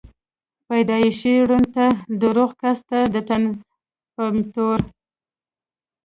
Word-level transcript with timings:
پېدائشي 0.67 1.33
ړوند 1.47 1.67
ته 1.75 1.85
دَروغ 2.21 2.51
کس 2.61 2.79
ته 2.89 2.97
دطنز 3.13 3.57
پۀ 4.15 4.25
طور 4.53 4.79